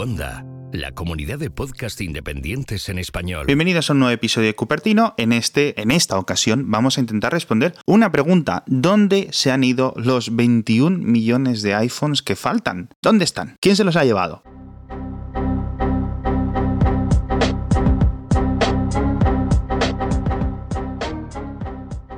Cuonda, 0.00 0.46
la 0.72 0.92
comunidad 0.92 1.38
de 1.38 1.50
podcast 1.50 2.00
independientes 2.00 2.88
en 2.88 2.98
español. 2.98 3.44
Bienvenidos 3.44 3.90
a 3.90 3.92
un 3.92 3.98
nuevo 3.98 4.14
episodio 4.14 4.46
de 4.46 4.54
Cupertino. 4.54 5.12
En, 5.18 5.30
este, 5.30 5.78
en 5.78 5.90
esta 5.90 6.16
ocasión 6.18 6.70
vamos 6.70 6.96
a 6.96 7.02
intentar 7.02 7.34
responder 7.34 7.74
una 7.84 8.10
pregunta. 8.10 8.64
¿Dónde 8.66 9.28
se 9.30 9.50
han 9.50 9.62
ido 9.62 9.92
los 9.98 10.34
21 10.34 10.96
millones 11.04 11.60
de 11.60 11.74
iPhones 11.74 12.22
que 12.22 12.34
faltan? 12.34 12.88
¿Dónde 13.02 13.26
están? 13.26 13.58
¿Quién 13.60 13.76
se 13.76 13.84
los 13.84 13.96
ha 13.96 14.04
llevado? 14.06 14.42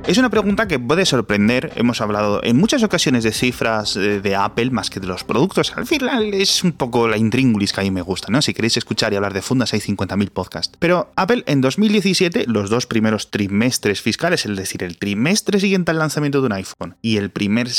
Es 0.05 0.17
una 0.17 0.29
pregunta 0.29 0.67
que 0.67 0.79
puede 0.79 1.05
sorprender. 1.05 1.71
Hemos 1.75 2.01
hablado 2.01 2.43
en 2.43 2.57
muchas 2.57 2.83
ocasiones 2.83 3.23
de 3.23 3.31
cifras 3.31 3.95
eh, 3.95 4.19
de 4.19 4.35
Apple 4.35 4.69
más 4.69 4.89
que 4.89 4.99
de 4.99 5.07
los 5.07 5.23
productos. 5.23 5.71
Al 5.77 5.85
final 5.85 6.33
es 6.33 6.61
un 6.65 6.73
poco 6.73 7.07
la 7.07 7.15
intríngulis 7.15 7.71
que 7.71 7.79
a 7.79 7.83
mí 7.85 7.91
me 7.91 8.01
gusta, 8.01 8.27
¿no? 8.29 8.41
Si 8.41 8.53
queréis 8.53 8.75
escuchar 8.75 9.13
y 9.13 9.15
hablar 9.15 9.33
de 9.33 9.41
fundas 9.41 9.73
hay 9.73 9.79
50.000 9.79 10.29
podcasts. 10.29 10.77
Pero 10.77 11.09
Apple 11.15 11.45
en 11.47 11.61
2017, 11.61 12.47
los 12.47 12.69
dos 12.69 12.85
primeros 12.85 13.31
trimestres 13.31 14.01
fiscales, 14.01 14.45
es 14.45 14.57
decir, 14.57 14.83
el 14.83 14.97
trimestre 14.97 15.61
siguiente 15.61 15.91
al 15.91 15.99
lanzamiento 15.99 16.41
de 16.41 16.47
un 16.47 16.53
iPhone 16.53 16.97
y 17.01 17.15
el 17.15 17.29
primer 17.29 17.69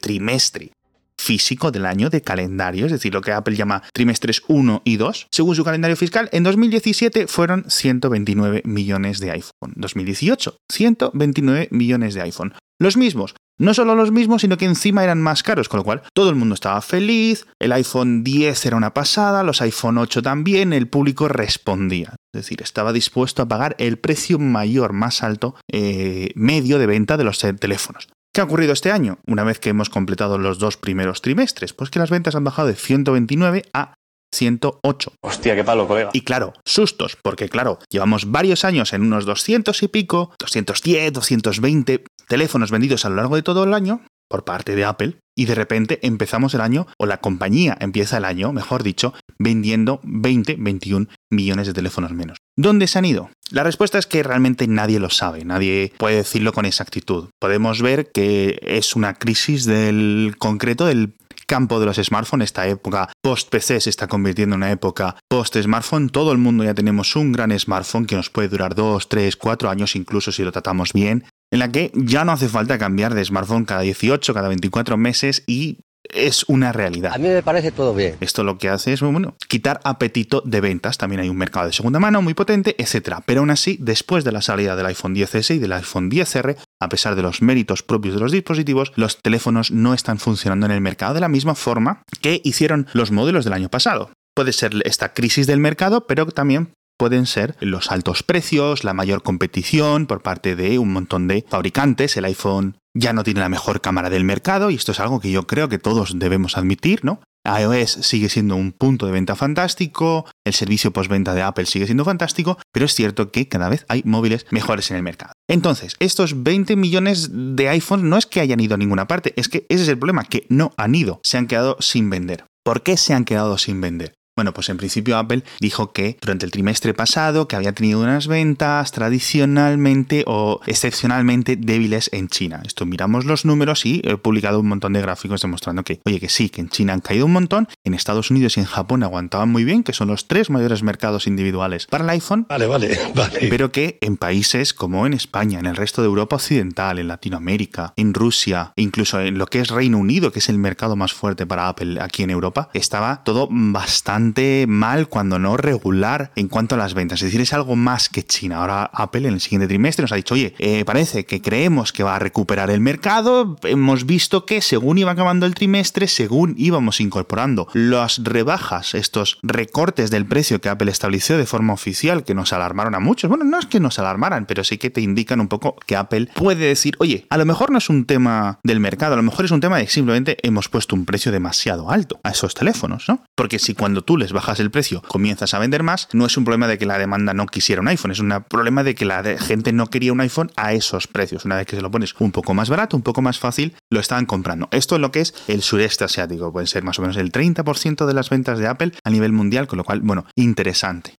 trimestre 0.00 0.70
físico 1.18 1.70
del 1.70 1.86
año 1.86 2.10
de 2.10 2.22
calendario, 2.22 2.86
es 2.86 2.92
decir, 2.92 3.12
lo 3.12 3.20
que 3.20 3.32
Apple 3.32 3.56
llama 3.56 3.82
trimestres 3.92 4.42
1 4.48 4.82
y 4.84 4.96
2, 4.96 5.28
según 5.30 5.56
su 5.56 5.64
calendario 5.64 5.96
fiscal, 5.96 6.28
en 6.32 6.42
2017 6.42 7.26
fueron 7.26 7.64
129 7.68 8.62
millones 8.64 9.18
de 9.20 9.30
iPhone. 9.32 9.72
2018, 9.76 10.56
129 10.70 11.68
millones 11.70 12.14
de 12.14 12.22
iPhone. 12.22 12.54
Los 12.78 12.96
mismos. 12.96 13.34
No 13.58 13.72
solo 13.72 13.94
los 13.94 14.12
mismos, 14.12 14.42
sino 14.42 14.58
que 14.58 14.66
encima 14.66 15.02
eran 15.02 15.22
más 15.22 15.42
caros, 15.42 15.70
con 15.70 15.78
lo 15.78 15.84
cual 15.84 16.02
todo 16.12 16.28
el 16.28 16.36
mundo 16.36 16.54
estaba 16.54 16.82
feliz, 16.82 17.46
el 17.58 17.72
iPhone 17.72 18.22
10 18.22 18.66
era 18.66 18.76
una 18.76 18.92
pasada, 18.92 19.42
los 19.42 19.62
iPhone 19.62 19.96
8 19.96 20.20
también, 20.20 20.74
el 20.74 20.88
público 20.88 21.26
respondía. 21.26 22.16
Es 22.34 22.42
decir, 22.42 22.60
estaba 22.60 22.92
dispuesto 22.92 23.40
a 23.40 23.48
pagar 23.48 23.74
el 23.78 23.98
precio 23.98 24.38
mayor, 24.38 24.92
más 24.92 25.22
alto, 25.22 25.54
eh, 25.72 26.32
medio 26.34 26.78
de 26.78 26.86
venta 26.86 27.16
de 27.16 27.24
los 27.24 27.38
teléfonos. 27.38 28.08
¿Qué 28.36 28.42
ha 28.42 28.44
ocurrido 28.44 28.74
este 28.74 28.92
año? 28.92 29.18
Una 29.26 29.44
vez 29.44 29.58
que 29.58 29.70
hemos 29.70 29.88
completado 29.88 30.36
los 30.36 30.58
dos 30.58 30.76
primeros 30.76 31.22
trimestres, 31.22 31.72
pues 31.72 31.88
que 31.88 31.98
las 31.98 32.10
ventas 32.10 32.34
han 32.34 32.44
bajado 32.44 32.68
de 32.68 32.74
129 32.74 33.64
a 33.72 33.94
108. 34.30 35.12
Hostia, 35.22 35.56
qué 35.56 35.64
palo, 35.64 35.88
colega. 35.88 36.10
Y 36.12 36.20
claro, 36.20 36.52
sustos, 36.66 37.16
porque 37.22 37.48
claro, 37.48 37.78
llevamos 37.88 38.30
varios 38.30 38.66
años 38.66 38.92
en 38.92 39.00
unos 39.00 39.24
200 39.24 39.82
y 39.82 39.88
pico, 39.88 40.34
210, 40.38 41.14
220 41.14 42.04
teléfonos 42.28 42.70
vendidos 42.70 43.06
a 43.06 43.08
lo 43.08 43.16
largo 43.16 43.36
de 43.36 43.42
todo 43.42 43.64
el 43.64 43.72
año 43.72 44.02
por 44.28 44.44
parte 44.44 44.76
de 44.76 44.84
Apple, 44.84 45.16
y 45.34 45.46
de 45.46 45.54
repente 45.54 45.98
empezamos 46.02 46.52
el 46.52 46.60
año, 46.60 46.86
o 46.98 47.06
la 47.06 47.22
compañía 47.22 47.78
empieza 47.80 48.18
el 48.18 48.26
año, 48.26 48.52
mejor 48.52 48.82
dicho, 48.82 49.14
vendiendo 49.38 50.00
20, 50.02 50.56
21 50.58 51.06
millones 51.30 51.66
de 51.66 51.72
teléfonos 51.72 52.12
menos. 52.12 52.38
¿Dónde 52.56 52.86
se 52.86 52.98
han 52.98 53.04
ido? 53.04 53.30
La 53.50 53.62
respuesta 53.62 53.98
es 53.98 54.06
que 54.06 54.22
realmente 54.22 54.66
nadie 54.66 54.98
lo 54.98 55.10
sabe, 55.10 55.44
nadie 55.44 55.92
puede 55.98 56.16
decirlo 56.16 56.52
con 56.52 56.64
exactitud. 56.64 57.28
Podemos 57.40 57.82
ver 57.82 58.10
que 58.12 58.58
es 58.62 58.96
una 58.96 59.14
crisis 59.14 59.66
del 59.66 60.34
concreto 60.38 60.86
del 60.86 61.14
campo 61.46 61.78
de 61.78 61.86
los 61.86 61.96
smartphones, 61.96 62.46
esta 62.46 62.66
época 62.66 63.12
post-PC 63.22 63.80
se 63.80 63.90
está 63.90 64.08
convirtiendo 64.08 64.54
en 64.54 64.62
una 64.62 64.72
época 64.72 65.16
post-smartphone. 65.28 66.08
Todo 66.08 66.32
el 66.32 66.38
mundo 66.38 66.64
ya 66.64 66.74
tenemos 66.74 67.14
un 67.16 67.32
gran 67.32 67.56
smartphone 67.58 68.06
que 68.06 68.16
nos 68.16 68.30
puede 68.30 68.48
durar 68.48 68.74
2, 68.74 69.08
3, 69.08 69.36
4 69.36 69.70
años, 69.70 69.96
incluso 69.96 70.32
si 70.32 70.42
lo 70.42 70.52
tratamos 70.52 70.92
bien, 70.92 71.24
en 71.52 71.58
la 71.60 71.70
que 71.70 71.92
ya 71.94 72.24
no 72.24 72.32
hace 72.32 72.48
falta 72.48 72.78
cambiar 72.78 73.14
de 73.14 73.24
smartphone 73.24 73.64
cada 73.64 73.82
18, 73.82 74.34
cada 74.34 74.48
24 74.48 74.96
meses 74.96 75.44
y 75.46 75.78
es 76.14 76.44
una 76.48 76.72
realidad. 76.72 77.12
A 77.14 77.18
mí 77.18 77.28
me 77.28 77.42
parece 77.42 77.72
todo 77.72 77.94
bien. 77.94 78.16
Esto 78.20 78.44
lo 78.44 78.58
que 78.58 78.68
hace 78.68 78.92
es 78.92 79.00
bueno, 79.00 79.36
quitar 79.48 79.80
apetito 79.84 80.42
de 80.44 80.60
ventas. 80.60 80.98
También 80.98 81.20
hay 81.20 81.28
un 81.28 81.36
mercado 81.36 81.66
de 81.66 81.72
segunda 81.72 81.98
mano 81.98 82.22
muy 82.22 82.34
potente, 82.34 82.76
etc. 82.78 83.18
Pero 83.24 83.40
aún 83.40 83.50
así, 83.50 83.78
después 83.80 84.24
de 84.24 84.32
la 84.32 84.42
salida 84.42 84.76
del 84.76 84.86
iPhone 84.86 85.14
10S 85.14 85.56
y 85.56 85.58
del 85.58 85.72
iPhone 85.72 86.10
10R, 86.10 86.56
a 86.80 86.88
pesar 86.88 87.14
de 87.16 87.22
los 87.22 87.42
méritos 87.42 87.82
propios 87.82 88.14
de 88.14 88.20
los 88.20 88.32
dispositivos, 88.32 88.92
los 88.96 89.22
teléfonos 89.22 89.70
no 89.70 89.94
están 89.94 90.18
funcionando 90.18 90.66
en 90.66 90.72
el 90.72 90.80
mercado 90.80 91.14
de 91.14 91.20
la 91.20 91.28
misma 91.28 91.54
forma 91.54 92.02
que 92.20 92.40
hicieron 92.44 92.86
los 92.92 93.10
modelos 93.10 93.44
del 93.44 93.54
año 93.54 93.68
pasado. 93.68 94.10
Puede 94.34 94.52
ser 94.52 94.72
esta 94.84 95.14
crisis 95.14 95.46
del 95.46 95.60
mercado, 95.60 96.06
pero 96.06 96.26
también 96.26 96.72
pueden 96.98 97.26
ser 97.26 97.56
los 97.60 97.90
altos 97.90 98.22
precios, 98.22 98.84
la 98.84 98.94
mayor 98.94 99.22
competición 99.22 100.06
por 100.06 100.22
parte 100.22 100.56
de 100.56 100.78
un 100.78 100.92
montón 100.92 101.28
de 101.28 101.44
fabricantes. 101.48 102.16
El 102.16 102.24
iPhone 102.24 102.76
ya 102.96 103.12
no 103.12 103.24
tiene 103.24 103.40
la 103.40 103.48
mejor 103.48 103.80
cámara 103.80 104.10
del 104.10 104.24
mercado 104.24 104.70
y 104.70 104.74
esto 104.74 104.92
es 104.92 105.00
algo 105.00 105.20
que 105.20 105.30
yo 105.30 105.46
creo 105.46 105.68
que 105.68 105.78
todos 105.78 106.18
debemos 106.18 106.56
admitir, 106.56 107.04
¿no? 107.04 107.20
iOS 107.46 107.98
sigue 108.02 108.28
siendo 108.28 108.56
un 108.56 108.72
punto 108.72 109.06
de 109.06 109.12
venta 109.12 109.36
fantástico, 109.36 110.26
el 110.44 110.52
servicio 110.52 110.92
postventa 110.92 111.34
de 111.34 111.42
Apple 111.42 111.66
sigue 111.66 111.86
siendo 111.86 112.04
fantástico, 112.04 112.58
pero 112.72 112.86
es 112.86 112.94
cierto 112.94 113.30
que 113.30 113.48
cada 113.48 113.68
vez 113.68 113.84
hay 113.88 114.02
móviles 114.04 114.46
mejores 114.50 114.90
en 114.90 114.96
el 114.96 115.02
mercado. 115.02 115.32
Entonces, 115.48 115.94
estos 116.00 116.42
20 116.42 116.76
millones 116.76 117.30
de 117.32 117.68
iPhones 117.68 118.04
no 118.04 118.16
es 118.16 118.26
que 118.26 118.40
hayan 118.40 118.60
ido 118.60 118.74
a 118.74 118.78
ninguna 118.78 119.06
parte, 119.06 119.32
es 119.36 119.48
que 119.48 119.64
ese 119.68 119.84
es 119.84 119.88
el 119.88 119.98
problema, 119.98 120.24
que 120.24 120.46
no 120.48 120.72
han 120.76 120.94
ido, 120.94 121.20
se 121.22 121.38
han 121.38 121.46
quedado 121.46 121.76
sin 121.80 122.10
vender. 122.10 122.46
¿Por 122.64 122.82
qué 122.82 122.96
se 122.96 123.14
han 123.14 123.24
quedado 123.24 123.58
sin 123.58 123.80
vender? 123.80 124.14
Bueno, 124.36 124.52
pues 124.52 124.68
en 124.68 124.76
principio 124.76 125.16
Apple 125.16 125.44
dijo 125.60 125.94
que 125.94 126.18
durante 126.20 126.44
el 126.44 126.52
trimestre 126.52 126.92
pasado 126.92 127.48
que 127.48 127.56
había 127.56 127.72
tenido 127.72 128.00
unas 128.00 128.26
ventas 128.26 128.92
tradicionalmente 128.92 130.24
o 130.26 130.60
excepcionalmente 130.66 131.56
débiles 131.56 132.10
en 132.12 132.28
China. 132.28 132.60
Esto 132.66 132.84
miramos 132.84 133.24
los 133.24 133.46
números 133.46 133.86
y 133.86 134.02
he 134.04 134.18
publicado 134.18 134.60
un 134.60 134.68
montón 134.68 134.92
de 134.92 135.00
gráficos 135.00 135.40
demostrando 135.40 135.84
que, 135.84 136.02
oye, 136.04 136.20
que 136.20 136.28
sí, 136.28 136.50
que 136.50 136.60
en 136.60 136.68
China 136.68 136.92
han 136.92 137.00
caído 137.00 137.24
un 137.24 137.32
montón, 137.32 137.66
en 137.82 137.94
Estados 137.94 138.30
Unidos 138.30 138.58
y 138.58 138.60
en 138.60 138.66
Japón 138.66 139.02
aguantaban 139.02 139.48
muy 139.48 139.64
bien, 139.64 139.82
que 139.82 139.94
son 139.94 140.08
los 140.08 140.28
tres 140.28 140.50
mayores 140.50 140.82
mercados 140.82 141.26
individuales 141.26 141.86
para 141.86 142.04
el 142.04 142.10
iPhone. 142.10 142.44
Vale, 142.46 142.66
vale, 142.66 142.98
vale. 143.14 143.48
Pero 143.48 143.72
que 143.72 143.96
en 144.02 144.18
países 144.18 144.74
como 144.74 145.06
en 145.06 145.14
España, 145.14 145.60
en 145.60 145.66
el 145.66 145.76
resto 145.76 146.02
de 146.02 146.08
Europa 146.08 146.36
Occidental, 146.36 146.98
en 146.98 147.08
Latinoamérica, 147.08 147.94
en 147.96 148.12
Rusia, 148.12 148.74
incluso 148.76 149.18
en 149.18 149.38
lo 149.38 149.46
que 149.46 149.60
es 149.60 149.68
Reino 149.68 149.96
Unido, 149.96 150.30
que 150.30 150.40
es 150.40 150.50
el 150.50 150.58
mercado 150.58 150.94
más 150.94 151.14
fuerte 151.14 151.46
para 151.46 151.68
Apple 151.68 152.02
aquí 152.02 152.22
en 152.22 152.28
Europa, 152.28 152.68
estaba 152.74 153.24
todo 153.24 153.48
bastante 153.50 154.25
mal, 154.66 155.08
cuando 155.08 155.38
no 155.38 155.56
regular 155.56 156.32
en 156.36 156.48
cuanto 156.48 156.74
a 156.74 156.78
las 156.78 156.94
ventas. 156.94 157.20
Es 157.20 157.26
decir, 157.26 157.40
es 157.40 157.52
algo 157.52 157.76
más 157.76 158.08
que 158.08 158.22
China. 158.22 158.58
Ahora 158.58 158.90
Apple 158.92 159.28
en 159.28 159.34
el 159.34 159.40
siguiente 159.40 159.68
trimestre 159.68 160.02
nos 160.02 160.12
ha 160.12 160.16
dicho, 160.16 160.34
oye, 160.34 160.54
eh, 160.58 160.84
parece 160.84 161.24
que 161.24 161.40
creemos 161.40 161.92
que 161.92 162.02
va 162.02 162.16
a 162.16 162.18
recuperar 162.18 162.70
el 162.70 162.80
mercado. 162.80 163.56
Hemos 163.62 164.06
visto 164.06 164.46
que 164.46 164.60
según 164.60 164.98
iba 164.98 165.12
acabando 165.12 165.46
el 165.46 165.54
trimestre, 165.54 166.08
según 166.08 166.54
íbamos 166.58 167.00
incorporando 167.00 167.68
las 167.72 168.22
rebajas, 168.22 168.94
estos 168.94 169.38
recortes 169.42 170.10
del 170.10 170.26
precio 170.26 170.60
que 170.60 170.68
Apple 170.68 170.90
estableció 170.90 171.38
de 171.38 171.46
forma 171.46 171.72
oficial, 171.72 172.24
que 172.24 172.34
nos 172.34 172.52
alarmaron 172.52 172.94
a 172.94 173.00
muchos. 173.00 173.28
Bueno, 173.28 173.44
no 173.44 173.58
es 173.58 173.66
que 173.66 173.80
nos 173.80 173.98
alarmaran, 173.98 174.46
pero 174.46 174.64
sí 174.64 174.78
que 174.78 174.90
te 174.90 175.00
indican 175.00 175.40
un 175.40 175.48
poco 175.48 175.76
que 175.86 175.96
Apple 175.96 176.28
puede 176.34 176.66
decir, 176.66 176.96
oye, 176.98 177.26
a 177.30 177.38
lo 177.38 177.44
mejor 177.44 177.70
no 177.70 177.78
es 177.78 177.88
un 177.88 178.04
tema 178.04 178.58
del 178.62 178.80
mercado, 178.80 179.14
a 179.14 179.16
lo 179.16 179.22
mejor 179.22 179.44
es 179.44 179.50
un 179.50 179.60
tema 179.60 179.78
de 179.78 179.84
que 179.84 179.90
simplemente 179.90 180.36
hemos 180.42 180.68
puesto 180.68 180.94
un 180.94 181.04
precio 181.04 181.32
demasiado 181.32 181.90
alto 181.90 182.20
a 182.22 182.30
esos 182.30 182.54
teléfonos, 182.54 183.08
¿no? 183.08 183.22
Porque 183.34 183.58
si 183.58 183.74
cuando 183.74 184.02
tú 184.02 184.15
les 184.16 184.32
bajas 184.32 184.60
el 184.60 184.70
precio, 184.70 185.02
comienzas 185.02 185.54
a 185.54 185.58
vender 185.58 185.82
más, 185.82 186.08
no 186.12 186.26
es 186.26 186.36
un 186.36 186.44
problema 186.44 186.68
de 186.68 186.78
que 186.78 186.86
la 186.86 186.98
demanda 186.98 187.34
no 187.34 187.46
quisiera 187.46 187.82
un 187.82 187.88
iPhone, 187.88 188.10
es 188.10 188.20
un 188.20 188.32
problema 188.48 188.82
de 188.82 188.94
que 188.94 189.04
la 189.04 189.22
gente 189.38 189.72
no 189.72 189.88
quería 189.88 190.12
un 190.12 190.20
iPhone 190.20 190.50
a 190.56 190.72
esos 190.72 191.06
precios. 191.06 191.44
Una 191.44 191.56
vez 191.56 191.66
que 191.66 191.76
se 191.76 191.82
lo 191.82 191.90
pones 191.90 192.14
un 192.18 192.32
poco 192.32 192.54
más 192.54 192.68
barato, 192.68 192.96
un 192.96 193.02
poco 193.02 193.22
más 193.22 193.38
fácil, 193.38 193.74
lo 193.90 194.00
estaban 194.00 194.26
comprando. 194.26 194.68
Esto 194.70 194.96
es 194.96 195.00
lo 195.00 195.10
que 195.10 195.20
es 195.20 195.34
el 195.48 195.62
sureste 195.62 196.04
asiático, 196.04 196.52
puede 196.52 196.66
ser 196.66 196.82
más 196.82 196.98
o 196.98 197.02
menos 197.02 197.16
el 197.16 197.32
30% 197.32 198.06
de 198.06 198.14
las 198.14 198.30
ventas 198.30 198.58
de 198.58 198.66
Apple 198.66 198.92
a 199.04 199.10
nivel 199.10 199.32
mundial, 199.32 199.66
con 199.66 199.78
lo 199.78 199.84
cual, 199.84 200.00
bueno, 200.00 200.26
interesante. 200.34 201.14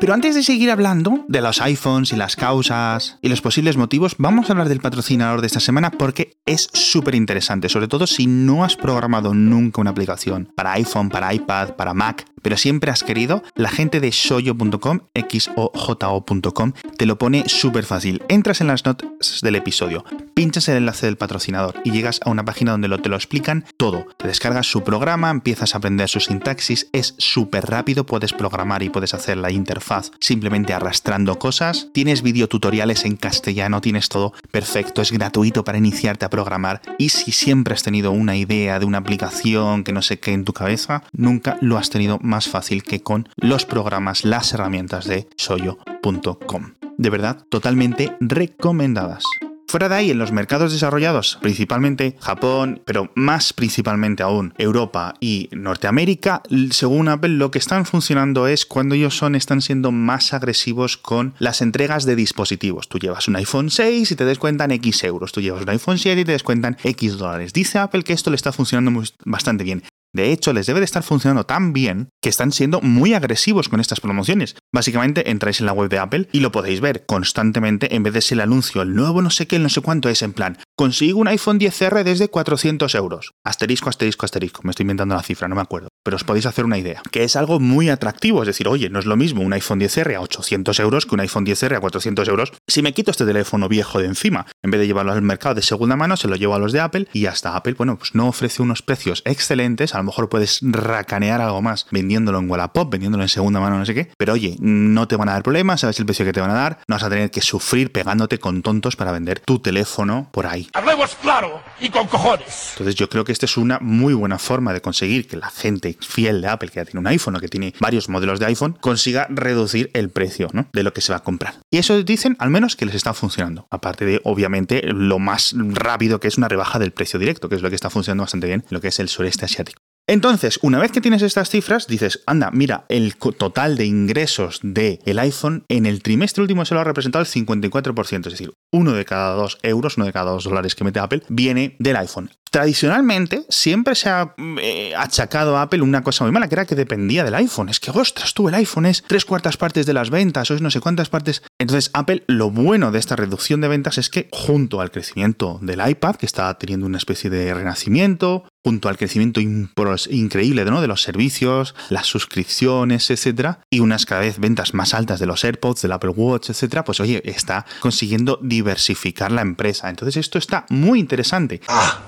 Pero 0.00 0.14
antes 0.14 0.34
de 0.34 0.42
seguir 0.42 0.70
hablando 0.70 1.26
de 1.28 1.42
los 1.42 1.60
iPhones 1.60 2.14
y 2.14 2.16
las 2.16 2.34
causas 2.34 3.18
y 3.20 3.28
los 3.28 3.42
posibles 3.42 3.76
motivos, 3.76 4.14
vamos 4.16 4.48
a 4.48 4.54
hablar 4.54 4.70
del 4.70 4.80
patrocinador 4.80 5.42
de 5.42 5.46
esta 5.46 5.60
semana 5.60 5.90
porque 5.90 6.38
es 6.46 6.70
súper 6.72 7.14
interesante, 7.14 7.68
sobre 7.68 7.86
todo 7.86 8.06
si 8.06 8.26
no 8.26 8.64
has 8.64 8.76
programado 8.76 9.34
nunca 9.34 9.82
una 9.82 9.90
aplicación 9.90 10.50
para 10.56 10.72
iPhone, 10.72 11.10
para 11.10 11.34
iPad, 11.34 11.76
para 11.76 11.92
Mac, 11.92 12.24
pero 12.40 12.56
siempre 12.56 12.90
has 12.90 13.04
querido, 13.04 13.42
la 13.54 13.68
gente 13.68 14.00
de 14.00 14.10
shoyo.com, 14.10 15.00
xojo.com, 15.14 16.72
te 16.96 17.04
lo 17.04 17.18
pone 17.18 17.46
súper 17.46 17.84
fácil. 17.84 18.22
Entras 18.28 18.62
en 18.62 18.68
las 18.68 18.86
notas 18.86 19.40
del 19.42 19.56
episodio, 19.56 20.06
pinchas 20.34 20.68
el 20.68 20.76
enlace 20.76 21.06
del 21.06 21.16
patrocinador 21.16 21.80
y 21.84 21.90
llegas 21.90 22.20
a 22.24 22.30
una 22.30 22.44
página 22.44 22.72
donde 22.72 22.88
lo, 22.88 22.98
te 22.98 23.08
lo 23.08 23.16
explican 23.16 23.64
todo. 23.76 24.06
Te 24.16 24.28
descargas 24.28 24.66
su 24.66 24.82
programa, 24.82 25.30
empiezas 25.30 25.74
a 25.74 25.78
aprender 25.78 26.08
su 26.08 26.20
sintaxis, 26.20 26.88
es 26.92 27.14
súper 27.18 27.66
rápido, 27.66 28.06
puedes 28.06 28.32
programar 28.32 28.82
y 28.82 28.90
puedes 28.90 29.14
hacer 29.14 29.36
la 29.36 29.50
interfaz 29.50 30.10
simplemente 30.20 30.72
arrastrando 30.72 31.38
cosas. 31.38 31.88
Tienes 31.92 32.22
videotutoriales 32.22 33.04
en 33.04 33.16
castellano, 33.16 33.80
tienes 33.80 34.08
todo 34.08 34.32
perfecto, 34.50 35.02
es 35.02 35.12
gratuito 35.12 35.64
para 35.64 35.78
iniciarte 35.78 36.24
a 36.24 36.30
programar. 36.30 36.80
Y 36.98 37.10
si 37.10 37.32
siempre 37.32 37.74
has 37.74 37.82
tenido 37.82 38.12
una 38.12 38.36
idea 38.36 38.78
de 38.78 38.86
una 38.86 38.98
aplicación 38.98 39.84
que 39.84 39.92
no 39.92 40.02
sé 40.02 40.18
qué 40.18 40.32
en 40.32 40.44
tu 40.44 40.52
cabeza, 40.52 41.02
nunca 41.12 41.58
lo 41.60 41.78
has 41.78 41.90
tenido 41.90 42.18
más 42.22 42.48
fácil 42.48 42.82
que 42.82 43.02
con 43.02 43.28
los 43.36 43.66
programas, 43.66 44.24
las 44.24 44.52
herramientas 44.52 45.06
de 45.06 45.28
soyo.com. 45.36 46.74
De 46.98 47.10
verdad, 47.10 47.44
totalmente 47.48 48.16
recomendadas. 48.20 49.24
Fuera 49.70 49.88
de 49.88 49.94
ahí, 49.94 50.10
en 50.10 50.18
los 50.18 50.32
mercados 50.32 50.72
desarrollados, 50.72 51.38
principalmente 51.40 52.16
Japón, 52.18 52.82
pero 52.84 53.12
más 53.14 53.52
principalmente 53.52 54.24
aún 54.24 54.52
Europa 54.58 55.14
y 55.20 55.48
Norteamérica, 55.52 56.42
según 56.72 57.08
Apple, 57.08 57.28
lo 57.28 57.52
que 57.52 57.60
están 57.60 57.86
funcionando 57.86 58.48
es 58.48 58.66
cuando 58.66 58.96
ellos 58.96 59.16
son, 59.16 59.36
están 59.36 59.62
siendo 59.62 59.92
más 59.92 60.34
agresivos 60.34 60.96
con 60.96 61.34
las 61.38 61.62
entregas 61.62 62.04
de 62.04 62.16
dispositivos. 62.16 62.88
Tú 62.88 62.98
llevas 62.98 63.28
un 63.28 63.36
iPhone 63.36 63.70
6 63.70 64.10
y 64.10 64.16
te 64.16 64.24
descuentan 64.24 64.72
X 64.72 65.04
euros. 65.04 65.30
Tú 65.30 65.40
llevas 65.40 65.62
un 65.62 65.70
iPhone 65.70 65.98
7 65.98 66.20
y 66.20 66.24
te 66.24 66.32
descuentan 66.32 66.76
X 66.82 67.16
dólares. 67.16 67.52
Dice 67.52 67.78
Apple 67.78 68.02
que 68.02 68.12
esto 68.12 68.30
le 68.30 68.36
está 68.36 68.50
funcionando 68.50 69.04
bastante 69.24 69.62
bien. 69.62 69.84
De 70.12 70.32
hecho, 70.32 70.52
les 70.52 70.66
debe 70.66 70.80
de 70.80 70.84
estar 70.84 71.02
funcionando 71.02 71.46
tan 71.46 71.72
bien 71.72 72.10
que 72.20 72.28
están 72.28 72.52
siendo 72.52 72.80
muy 72.80 73.14
agresivos 73.14 73.68
con 73.68 73.80
estas 73.80 74.00
promociones. 74.00 74.56
Básicamente 74.72 75.30
entráis 75.30 75.60
en 75.60 75.66
la 75.66 75.72
web 75.72 75.88
de 75.88 75.98
Apple 75.98 76.28
y 76.32 76.40
lo 76.40 76.52
podéis 76.52 76.80
ver 76.80 77.06
constantemente 77.06 77.94
en 77.94 78.02
vez 78.02 78.14
de 78.14 78.20
ser 78.20 78.36
el 78.36 78.42
anuncio, 78.42 78.82
el 78.82 78.94
nuevo 78.94 79.22
no 79.22 79.30
sé 79.30 79.46
qué, 79.46 79.58
no 79.58 79.68
sé 79.68 79.80
cuánto 79.80 80.08
es 80.08 80.22
en 80.22 80.32
plan, 80.32 80.58
consigo 80.76 81.20
un 81.20 81.28
iPhone 81.28 81.60
10R 81.60 82.02
desde 82.02 82.28
400 82.28 82.94
euros. 82.94 83.32
Asterisco, 83.44 83.88
asterisco, 83.88 84.24
asterisco. 84.24 84.62
Me 84.64 84.70
estoy 84.70 84.84
inventando 84.84 85.14
la 85.14 85.22
cifra, 85.22 85.48
no 85.48 85.54
me 85.54 85.62
acuerdo. 85.62 85.88
Pero 86.02 86.16
os 86.16 86.24
podéis 86.24 86.46
hacer 86.46 86.64
una 86.64 86.78
idea. 86.78 87.02
Que 87.10 87.24
es 87.24 87.36
algo 87.36 87.60
muy 87.60 87.90
atractivo. 87.90 88.42
Es 88.42 88.46
decir, 88.46 88.68
oye, 88.68 88.90
no 88.90 88.98
es 88.98 89.06
lo 89.06 89.16
mismo 89.16 89.42
un 89.42 89.52
iPhone 89.52 89.80
10R 89.80 90.16
a 90.16 90.20
800 90.20 90.80
euros 90.80 91.06
que 91.06 91.14
un 91.14 91.20
iPhone 91.20 91.46
10R 91.46 91.76
a 91.76 91.80
400 91.80 92.28
euros. 92.28 92.52
Si 92.66 92.82
me 92.82 92.92
quito 92.94 93.10
este 93.10 93.26
teléfono 93.26 93.68
viejo 93.68 93.98
de 93.98 94.06
encima, 94.06 94.46
en 94.62 94.70
vez 94.70 94.80
de 94.80 94.86
llevarlo 94.86 95.12
al 95.12 95.22
mercado 95.22 95.54
de 95.54 95.62
segunda 95.62 95.96
mano, 95.96 96.16
se 96.16 96.28
lo 96.28 96.36
llevo 96.36 96.54
a 96.54 96.58
los 96.58 96.72
de 96.72 96.80
Apple 96.80 97.08
y 97.12 97.26
hasta 97.26 97.56
Apple, 97.56 97.74
bueno, 97.74 97.98
pues 97.98 98.14
no 98.14 98.28
ofrece 98.28 98.62
unos 98.62 98.82
precios 98.82 99.22
excelentes. 99.24 99.94
A 100.00 100.02
lo 100.02 100.06
mejor 100.06 100.30
puedes 100.30 100.60
racanear 100.62 101.42
algo 101.42 101.60
más 101.60 101.86
vendiéndolo 101.90 102.38
en 102.38 102.50
Wallapop, 102.50 102.90
vendiéndolo 102.90 103.22
en 103.22 103.28
segunda 103.28 103.60
mano, 103.60 103.78
no 103.78 103.84
sé 103.84 103.92
qué. 103.92 104.10
Pero 104.16 104.32
oye, 104.32 104.56
no 104.60 105.06
te 105.06 105.14
van 105.14 105.28
a 105.28 105.32
dar 105.32 105.42
problemas, 105.42 105.82
sabes 105.82 105.98
el 105.98 106.06
precio 106.06 106.24
que 106.24 106.32
te 106.32 106.40
van 106.40 106.50
a 106.50 106.54
dar. 106.54 106.78
No 106.88 106.94
vas 106.94 107.02
a 107.02 107.10
tener 107.10 107.30
que 107.30 107.42
sufrir 107.42 107.92
pegándote 107.92 108.38
con 108.38 108.62
tontos 108.62 108.96
para 108.96 109.12
vender 109.12 109.40
tu 109.40 109.58
teléfono 109.58 110.30
por 110.32 110.46
ahí. 110.46 110.68
Hablemos 110.72 111.14
claro 111.16 111.60
y 111.80 111.90
con 111.90 112.06
cojones. 112.06 112.70
Entonces 112.72 112.94
yo 112.94 113.10
creo 113.10 113.24
que 113.24 113.32
esta 113.32 113.44
es 113.44 113.58
una 113.58 113.78
muy 113.80 114.14
buena 114.14 114.38
forma 114.38 114.72
de 114.72 114.80
conseguir 114.80 115.28
que 115.28 115.36
la 115.36 115.50
gente 115.50 115.98
fiel 116.00 116.40
de 116.40 116.48
Apple, 116.48 116.70
que 116.70 116.76
ya 116.76 116.86
tiene 116.86 117.00
un 117.00 117.06
iPhone 117.06 117.36
o 117.36 117.40
que 117.40 117.48
tiene 117.48 117.74
varios 117.78 118.08
modelos 118.08 118.40
de 118.40 118.46
iPhone, 118.46 118.78
consiga 118.80 119.26
reducir 119.28 119.90
el 119.92 120.08
precio 120.08 120.48
¿no? 120.54 120.66
de 120.72 120.82
lo 120.82 120.94
que 120.94 121.02
se 121.02 121.12
va 121.12 121.18
a 121.18 121.22
comprar. 121.22 121.56
Y 121.70 121.76
eso 121.76 122.02
dicen 122.02 122.36
al 122.38 122.48
menos 122.48 122.74
que 122.74 122.86
les 122.86 122.94
está 122.94 123.12
funcionando. 123.12 123.66
Aparte 123.70 124.06
de, 124.06 124.22
obviamente, 124.24 124.80
lo 124.82 125.18
más 125.18 125.54
rápido 125.58 126.20
que 126.20 126.28
es 126.28 126.38
una 126.38 126.48
rebaja 126.48 126.78
del 126.78 126.92
precio 126.92 127.18
directo, 127.18 127.50
que 127.50 127.56
es 127.56 127.62
lo 127.62 127.68
que 127.68 127.76
está 127.76 127.90
funcionando 127.90 128.22
bastante 128.22 128.46
bien 128.46 128.60
en 128.60 128.74
lo 128.74 128.80
que 128.80 128.88
es 128.88 128.98
el 128.98 129.10
sureste 129.10 129.44
asiático. 129.44 129.82
Entonces, 130.10 130.58
una 130.62 130.80
vez 130.80 130.90
que 130.90 131.00
tienes 131.00 131.22
estas 131.22 131.50
cifras, 131.50 131.86
dices, 131.86 132.24
anda, 132.26 132.50
mira, 132.50 132.84
el 132.88 133.14
total 133.14 133.76
de 133.76 133.86
ingresos 133.86 134.58
del 134.60 134.98
el 135.06 135.18
iPhone 135.20 135.64
en 135.68 135.86
el 135.86 136.02
trimestre 136.02 136.42
último 136.42 136.64
se 136.64 136.74
lo 136.74 136.80
ha 136.80 136.84
representado 136.84 137.22
el 137.22 137.30
54%, 137.30 138.26
es 138.26 138.32
decir, 138.32 138.52
uno 138.72 138.92
de 138.92 139.04
cada 139.04 139.34
dos 139.34 139.58
euros, 139.62 139.96
uno 139.96 140.06
de 140.06 140.12
cada 140.12 140.30
dos 140.30 140.44
dólares 140.44 140.74
que 140.74 140.84
mete 140.84 141.00
Apple, 141.00 141.22
viene 141.28 141.76
del 141.78 141.96
iPhone. 141.96 142.30
Tradicionalmente 142.50 143.44
siempre 143.48 143.94
se 143.94 144.08
ha 144.08 144.34
eh, 144.60 144.92
achacado 144.96 145.56
a 145.56 145.62
Apple 145.62 145.82
una 145.82 146.02
cosa 146.02 146.24
muy 146.24 146.32
mala, 146.32 146.48
que 146.48 146.56
era 146.56 146.66
que 146.66 146.74
dependía 146.74 147.22
del 147.22 147.36
iPhone. 147.36 147.68
Es 147.68 147.78
que, 147.78 147.92
ostras, 147.92 148.34
tú 148.34 148.48
el 148.48 148.54
iPhone 148.56 148.86
es 148.86 149.04
tres 149.06 149.24
cuartas 149.24 149.56
partes 149.56 149.86
de 149.86 149.92
las 149.92 150.10
ventas, 150.10 150.50
o 150.50 150.54
es 150.54 150.60
no 150.60 150.70
sé 150.70 150.80
cuántas 150.80 151.08
partes. 151.08 151.42
Entonces, 151.60 151.90
Apple, 151.92 152.24
lo 152.26 152.50
bueno 152.50 152.90
de 152.90 152.98
esta 152.98 153.14
reducción 153.14 153.60
de 153.60 153.68
ventas 153.68 153.98
es 153.98 154.10
que 154.10 154.28
junto 154.32 154.80
al 154.80 154.90
crecimiento 154.90 155.60
del 155.62 155.80
iPad, 155.88 156.16
que 156.16 156.26
está 156.26 156.52
teniendo 156.58 156.86
una 156.86 156.98
especie 156.98 157.30
de 157.30 157.54
renacimiento, 157.54 158.44
junto 158.64 158.88
al 158.88 158.98
crecimiento 158.98 159.40
increíble 159.40 160.64
de 160.64 160.86
los 160.86 161.02
servicios, 161.02 161.74
las 161.88 162.06
suscripciones, 162.06 163.10
etcétera, 163.10 163.60
y 163.70 163.80
unas 163.80 164.06
cada 164.06 164.20
vez 164.20 164.38
ventas 164.38 164.74
más 164.74 164.92
altas 164.92 165.18
de 165.18 165.26
los 165.26 165.44
AirPods, 165.44 165.82
del 165.82 165.92
Apple 165.92 166.10
Watch, 166.10 166.50
etcétera, 166.50 166.84
pues 166.84 167.00
oye, 167.00 167.22
está 167.24 167.64
consiguiendo 167.80 168.38
diversificar 168.60 169.32
la 169.32 169.42
empresa. 169.42 169.88
Entonces, 169.88 170.16
esto 170.16 170.38
está 170.38 170.66
muy 170.68 171.00
interesante. 171.00 171.60
Ah. 171.68 172.00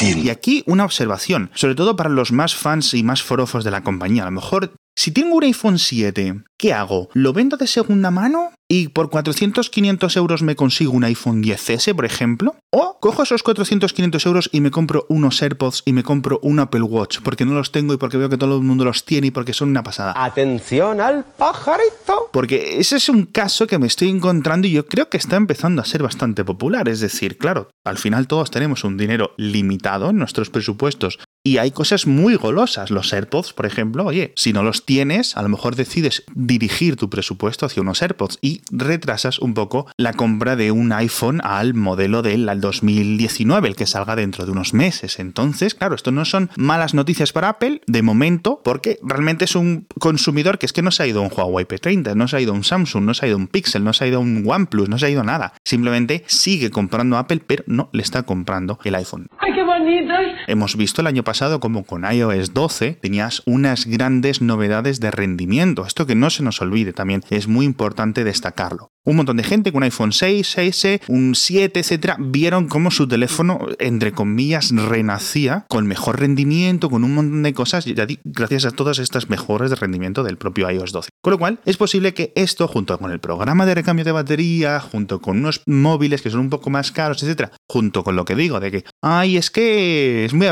Y 0.00 0.28
aquí 0.28 0.64
una 0.66 0.84
observación, 0.84 1.50
sobre 1.54 1.74
todo 1.74 1.94
para 1.94 2.10
los 2.10 2.32
más 2.32 2.54
fans 2.54 2.94
y 2.94 3.02
más 3.02 3.22
forofos 3.22 3.64
de 3.64 3.70
la 3.70 3.82
compañía. 3.82 4.22
A 4.22 4.26
lo 4.26 4.32
mejor, 4.32 4.74
si 4.96 5.10
tengo 5.10 5.36
un 5.36 5.44
iPhone 5.44 5.78
7, 5.78 6.44
¿qué 6.58 6.72
hago? 6.72 7.08
¿Lo 7.14 7.32
vendo 7.32 7.56
de 7.56 7.66
segunda 7.66 8.10
mano? 8.10 8.50
y 8.72 8.88
por 8.88 9.10
400, 9.10 9.68
500 9.68 10.16
euros 10.16 10.42
me 10.42 10.56
consigo 10.56 10.92
un 10.92 11.04
iPhone 11.04 11.42
10S, 11.42 11.94
por 11.94 12.06
ejemplo. 12.06 12.56
O 12.70 12.96
cojo 13.00 13.22
esos 13.22 13.42
400, 13.42 13.92
500 13.92 14.24
euros 14.24 14.48
y 14.50 14.62
me 14.62 14.70
compro 14.70 15.04
unos 15.10 15.42
AirPods 15.42 15.82
y 15.84 15.92
me 15.92 16.02
compro 16.02 16.40
un 16.42 16.58
Apple 16.58 16.80
Watch, 16.80 17.18
porque 17.22 17.44
no 17.44 17.52
los 17.52 17.70
tengo 17.70 17.92
y 17.92 17.98
porque 17.98 18.16
veo 18.16 18.30
que 18.30 18.38
todo 18.38 18.56
el 18.56 18.62
mundo 18.62 18.86
los 18.86 19.04
tiene 19.04 19.26
y 19.26 19.30
porque 19.30 19.52
son 19.52 19.68
una 19.68 19.82
pasada. 19.82 20.14
Atención 20.16 21.02
al 21.02 21.22
pajarito. 21.22 22.30
Porque 22.32 22.78
ese 22.78 22.96
es 22.96 23.10
un 23.10 23.26
caso 23.26 23.66
que 23.66 23.78
me 23.78 23.86
estoy 23.86 24.08
encontrando 24.08 24.66
y 24.66 24.70
yo 24.70 24.86
creo 24.86 25.10
que 25.10 25.18
está 25.18 25.36
empezando 25.36 25.82
a 25.82 25.84
ser 25.84 26.02
bastante 26.02 26.42
popular. 26.42 26.88
Es 26.88 27.00
decir, 27.00 27.36
claro, 27.36 27.68
al 27.84 27.98
final 27.98 28.26
todos 28.26 28.50
tenemos 28.50 28.84
un 28.84 28.96
dinero 28.96 29.34
limitado 29.36 30.08
en 30.08 30.16
nuestros 30.16 30.48
presupuestos 30.48 31.18
y 31.44 31.58
hay 31.58 31.72
cosas 31.72 32.06
muy 32.06 32.36
golosas. 32.36 32.90
Los 32.90 33.12
AirPods, 33.12 33.52
por 33.52 33.66
ejemplo, 33.66 34.04
oye, 34.04 34.32
si 34.36 34.52
no 34.52 34.62
los 34.62 34.86
tienes, 34.86 35.36
a 35.36 35.42
lo 35.42 35.48
mejor 35.48 35.74
decides 35.74 36.22
dirigir 36.34 36.96
tu 36.96 37.10
presupuesto 37.10 37.66
hacia 37.66 37.82
unos 37.82 38.00
AirPods 38.00 38.38
y 38.40 38.62
retrasas 38.70 39.40
un 39.40 39.54
poco 39.54 39.86
la 39.96 40.12
compra 40.12 40.54
de 40.54 40.70
un 40.70 40.92
iPhone 40.92 41.40
al 41.42 41.74
modelo 41.74 42.22
del 42.22 42.48
2019, 42.60 43.68
el 43.68 43.76
que 43.76 43.86
salga 43.86 44.14
dentro 44.14 44.46
de 44.46 44.52
unos 44.52 44.72
meses. 44.72 45.18
Entonces, 45.18 45.74
claro, 45.74 45.96
esto 45.96 46.12
no 46.12 46.24
son 46.24 46.50
malas 46.56 46.94
noticias 46.94 47.32
para 47.32 47.48
Apple 47.48 47.80
de 47.86 48.02
momento, 48.02 48.60
porque 48.62 48.98
realmente 49.02 49.44
es 49.44 49.56
un 49.56 49.86
consumidor 49.98 50.58
que 50.58 50.66
es 50.66 50.72
que 50.72 50.82
no 50.82 50.92
se 50.92 51.02
ha 51.02 51.06
ido 51.08 51.22
un 51.22 51.30
Huawei 51.34 51.66
P30, 51.66 52.14
no 52.14 52.28
se 52.28 52.36
ha 52.36 52.40
ido 52.40 52.52
un 52.52 52.62
Samsung, 52.62 53.04
no 53.04 53.14
se 53.14 53.26
ha 53.26 53.28
ido 53.28 53.36
un 53.36 53.48
Pixel, 53.48 53.82
no 53.82 53.92
se 53.92 54.04
ha 54.04 54.06
ido 54.06 54.20
un 54.20 54.44
OnePlus, 54.46 54.88
no 54.88 54.98
se 54.98 55.06
ha 55.06 55.10
ido 55.10 55.24
nada. 55.24 55.54
Simplemente 55.64 56.22
sigue 56.26 56.70
comprando 56.70 57.16
Apple, 57.16 57.42
pero 57.44 57.64
no 57.66 57.90
le 57.92 58.02
está 58.02 58.22
comprando 58.22 58.78
el 58.84 58.94
iPhone. 58.94 59.26
¡Ay, 59.38 59.52
qué 59.54 59.64
bonitos! 59.64 60.16
Hemos 60.46 60.76
visto 60.76 61.00
el 61.00 61.08
año 61.08 61.24
pasado 61.24 61.31
como 61.60 61.84
con 61.84 62.04
iOS 62.04 62.52
12 62.52 62.98
tenías 63.00 63.42
unas 63.46 63.86
grandes 63.86 64.42
novedades 64.42 65.00
de 65.00 65.10
rendimiento. 65.10 65.86
Esto 65.86 66.06
que 66.06 66.14
no 66.14 66.28
se 66.28 66.42
nos 66.42 66.60
olvide 66.60 66.92
también 66.92 67.22
es 67.30 67.48
muy 67.48 67.64
importante 67.64 68.22
destacarlo. 68.22 68.90
Un 69.04 69.16
montón 69.16 69.36
de 69.36 69.42
gente 69.42 69.72
con 69.72 69.82
iPhone 69.82 70.12
6, 70.12 70.46
6, 70.46 70.86
un 71.08 71.34
7, 71.34 71.80
etcétera, 71.80 72.16
vieron 72.20 72.68
cómo 72.68 72.92
su 72.92 73.08
teléfono, 73.08 73.66
entre 73.80 74.12
comillas, 74.12 74.70
renacía 74.70 75.66
con 75.68 75.88
mejor 75.88 76.20
rendimiento, 76.20 76.88
con 76.88 77.02
un 77.02 77.14
montón 77.14 77.42
de 77.42 77.52
cosas, 77.52 77.84
gracias 78.22 78.64
a 78.64 78.70
todas 78.70 79.00
estas 79.00 79.28
mejoras 79.28 79.70
de 79.70 79.76
rendimiento 79.76 80.22
del 80.22 80.36
propio 80.36 80.70
iOS 80.70 80.92
12. 80.92 81.08
Con 81.20 81.32
lo 81.32 81.38
cual, 81.38 81.58
es 81.64 81.76
posible 81.76 82.14
que 82.14 82.32
esto, 82.36 82.68
junto 82.68 82.96
con 82.98 83.10
el 83.10 83.18
programa 83.18 83.66
de 83.66 83.74
recambio 83.74 84.04
de 84.04 84.12
batería, 84.12 84.78
junto 84.78 85.20
con 85.20 85.38
unos 85.38 85.62
móviles 85.66 86.22
que 86.22 86.30
son 86.30 86.40
un 86.40 86.50
poco 86.50 86.70
más 86.70 86.92
caros, 86.92 87.22
etcétera, 87.24 87.50
junto 87.68 88.04
con 88.04 88.14
lo 88.14 88.24
que 88.24 88.36
digo 88.36 88.60
de 88.60 88.70
que, 88.70 88.84
ay, 89.02 89.36
es 89.36 89.50
que 89.50 90.24
es 90.24 90.32
muy, 90.32 90.46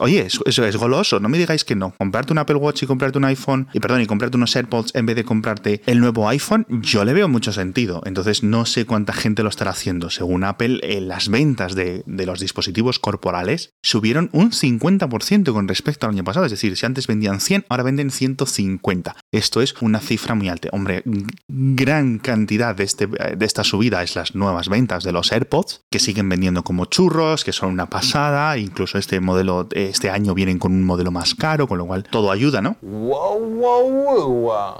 oye, 0.00 0.15
eso 0.18 0.64
es, 0.64 0.76
goloso, 0.76 1.20
no 1.20 1.28
me 1.28 1.38
digáis 1.38 1.64
que 1.64 1.74
no. 1.74 1.94
Comprarte 1.98 2.32
un 2.32 2.38
Apple 2.38 2.56
Watch 2.56 2.82
y 2.82 2.86
comprarte 2.86 3.18
un 3.18 3.24
iPhone, 3.24 3.68
y 3.72 3.80
perdón, 3.80 4.00
y 4.00 4.06
comprarte 4.06 4.36
unos 4.36 4.54
AirPods 4.54 4.94
en 4.94 5.06
vez 5.06 5.16
de 5.16 5.24
comprarte 5.24 5.82
el 5.86 6.00
nuevo 6.00 6.28
iPhone, 6.28 6.66
yo 6.68 7.04
le 7.04 7.12
veo 7.12 7.28
mucho 7.28 7.52
sentido. 7.52 8.02
Entonces 8.04 8.42
no 8.42 8.66
sé 8.66 8.84
cuánta 8.84 9.12
gente 9.12 9.42
lo 9.42 9.48
estará 9.48 9.70
haciendo. 9.70 10.10
Según 10.10 10.44
Apple, 10.44 10.80
las 11.00 11.28
ventas 11.28 11.74
de, 11.74 12.02
los 12.06 12.40
dispositivos 12.40 12.98
corporales 12.98 13.74
subieron 13.82 14.30
un 14.32 14.50
50% 14.50 15.52
con 15.52 15.68
respecto 15.68 16.06
al 16.06 16.12
año 16.12 16.24
pasado. 16.24 16.46
Es 16.46 16.52
decir, 16.52 16.76
si 16.76 16.86
antes 16.86 17.06
vendían 17.06 17.40
100, 17.40 17.66
ahora 17.68 17.84
venden 17.84 18.10
150. 18.10 19.16
Esto 19.32 19.62
es 19.62 19.74
una 19.80 20.00
cifra 20.00 20.34
muy 20.34 20.48
alta. 20.48 20.68
Hombre, 20.72 21.02
gran 21.48 22.18
cantidad 22.18 22.74
de, 22.74 22.84
este, 22.84 23.06
de 23.06 23.46
esta 23.46 23.64
subida 23.64 24.02
es 24.02 24.16
las 24.16 24.34
nuevas 24.34 24.68
ventas 24.68 25.04
de 25.04 25.12
los 25.12 25.32
AirPods, 25.32 25.82
que 25.90 25.98
siguen 25.98 26.28
vendiendo 26.28 26.64
como 26.64 26.86
churros, 26.86 27.44
que 27.44 27.52
son 27.52 27.70
una 27.70 27.86
pasada. 27.86 28.58
Incluso 28.58 28.98
este 28.98 29.20
modelo, 29.20 29.68
este 29.72 30.05
año 30.10 30.34
vienen 30.34 30.58
con 30.58 30.72
un 30.72 30.84
modelo 30.84 31.10
más 31.10 31.34
caro, 31.34 31.66
con 31.66 31.78
lo 31.78 31.86
cual 31.86 32.04
todo 32.04 32.30
ayuda, 32.30 32.62
¿no? 32.62 32.76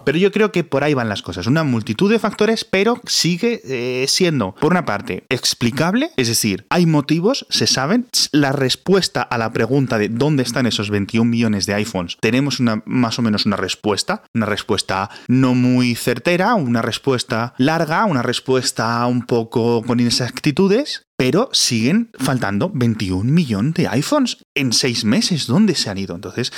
Pero 0.05 0.19
yo 0.19 0.33
creo 0.33 0.53
que 0.53 0.65
por 0.65 0.85
ahí 0.85 0.95
van 0.95 1.09
las 1.09 1.23
cosas. 1.23 1.47
Una 1.47 1.65
multitud 1.65 2.11
de 2.11 2.19
factores, 2.19 2.65
pero 2.65 3.01
sigue 3.07 3.61
eh, 3.65 4.07
siendo, 4.09 4.55
por 4.55 4.73
una 4.73 4.85
parte, 4.85 5.25
explicable, 5.29 6.11
es 6.17 6.29
decir, 6.29 6.67
hay 6.71 6.87
motivos, 6.87 7.47
se 7.51 7.67
saben, 7.67 8.07
la 8.33 8.53
respuesta 8.53 9.23
a 9.23 9.39
la 9.39 9.53
pregunta 9.53 9.99
de 9.99 10.09
dónde 10.09 10.43
están 10.43 10.67
esos 10.67 10.91
21 10.91 11.29
millones 11.29 11.67
de 11.67 11.75
iPhones, 11.75 12.17
tenemos 12.21 12.61
una, 12.61 12.83
más 12.87 13.19
o 13.19 13.23
menos 13.23 13.47
una 13.47 13.57
respuesta, 13.57 14.23
una 14.35 14.47
respuesta 14.47 15.11
no 15.29 15.55
muy 15.55 15.95
certera, 15.95 16.55
una 16.55 16.83
respuesta 16.83 17.55
larga, 17.59 18.05
una 18.05 18.23
respuesta 18.23 19.07
un 19.07 19.23
poco 19.27 19.83
con 19.83 20.01
inexactitudes, 20.01 21.06
pero 21.17 21.49
siguen 21.53 22.11
faltando 22.19 22.71
21 22.75 23.31
millones 23.31 23.75
de 23.75 23.89
iPhones 23.89 24.39
en 24.55 24.73
seis 24.73 25.05
meses. 25.05 25.47
¿Dónde 25.47 25.75
se 25.75 25.91
han 25.91 25.99
ido? 25.99 26.15
Entonces, 26.15 26.53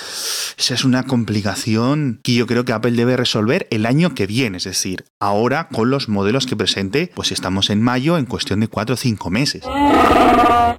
esa 0.57 0.75
es 0.75 0.85
una 0.85 1.05
complicación 1.05 2.21
que 2.23 2.35
yo 2.35 2.47
creo 2.47 2.65
que 2.65 2.73
Apple 2.73 2.93
debe 2.93 3.17
resolver 3.17 3.69
el 3.71 3.87
año 3.87 4.15
que 4.15 4.27
viene. 4.27 4.59
Es 4.59 4.65
decir, 4.65 5.05
ahora 5.21 5.69
con 5.69 5.91
los 5.91 6.09
modelos 6.09 6.47
que 6.47 6.57
presente, 6.57 7.11
pues 7.15 7.33
estamos 7.33 7.71
en 7.71 7.83
mayo 7.83 8.19
en 8.19 8.27
cuestión 8.27 8.61
de 8.61 8.69
4 8.69 8.95
o 8.95 8.97
5 8.97 9.31
meses. 9.31 9.65